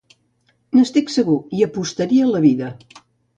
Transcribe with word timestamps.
N'estic 0.77 1.13
segur, 1.17 1.35
hi 1.57 1.61
apostaria 1.67 2.31
la 2.33 2.43
vida. 2.47 2.73